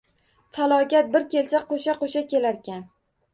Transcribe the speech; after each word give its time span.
Falokat 0.57 1.11
bir 1.17 1.27
kelsa, 1.33 1.61
qo`sha-qo`sha 1.75 2.25
kelarkan 2.33 2.83